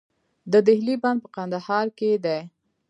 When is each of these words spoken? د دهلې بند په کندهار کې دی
د 0.51 0.53
دهلې 0.67 0.95
بند 1.03 1.19
په 1.23 1.29
کندهار 1.35 1.85
کې 1.97 2.11
دی 2.25 2.39